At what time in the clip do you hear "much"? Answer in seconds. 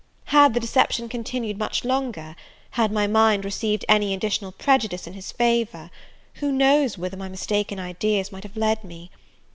1.59-1.85